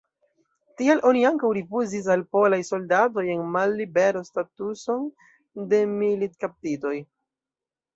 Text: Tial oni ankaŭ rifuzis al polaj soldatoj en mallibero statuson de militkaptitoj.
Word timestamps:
Tial 0.79 1.03
oni 1.09 1.21
ankaŭ 1.29 1.51
rifuzis 1.57 2.07
al 2.15 2.25
polaj 2.37 2.59
soldatoj 2.71 3.27
en 3.37 3.45
mallibero 3.59 4.27
statuson 4.33 5.09
de 5.75 5.87
militkaptitoj. 5.97 7.01